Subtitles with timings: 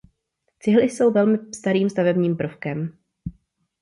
[0.59, 2.97] Cihly jsou velmi starým stavebním prvkem.